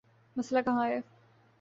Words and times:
مسئلہ 0.35 0.59
کہاں 0.65 0.87
ہے؟ 0.87 0.99